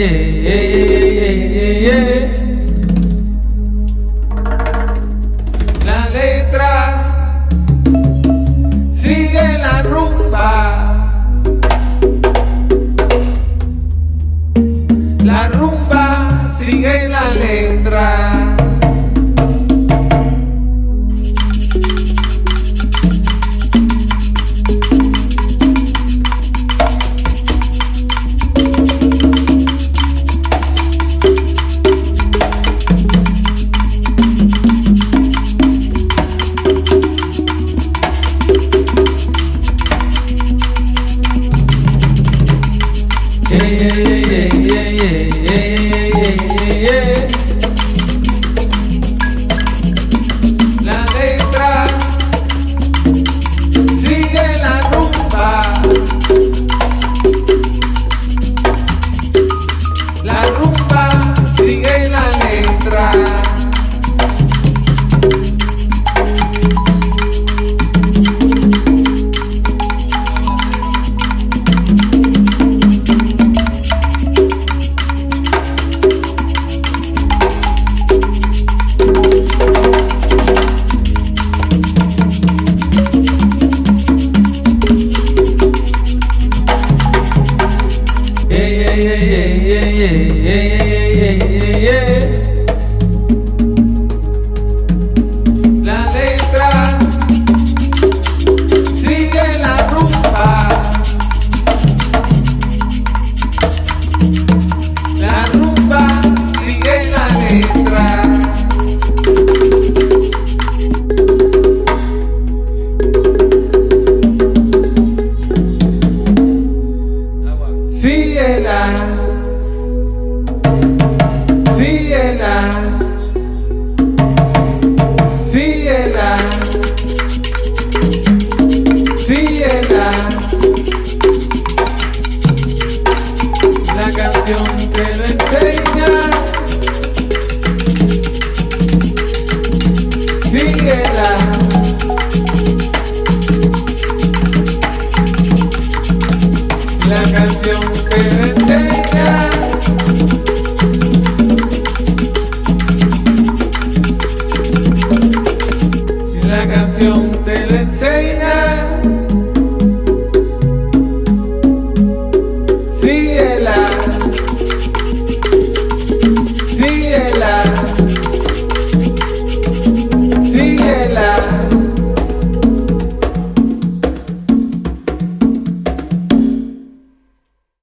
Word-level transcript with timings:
La 0.00 0.06
letra 6.08 6.72
sigue 8.92 9.58
la 9.58 9.82
rumba. 9.82 10.52
La 15.22 15.48
rumba 15.48 16.48
sigue 16.50 17.08
la 17.08 17.28
letra. 17.34 18.19